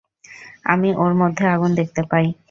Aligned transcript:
আমি 0.65 0.89
ওর 0.95 1.11
মধ্যে 1.21 1.43
আগুন 1.47 1.71
দেখতে 1.75 2.01
পাই। 2.11 2.25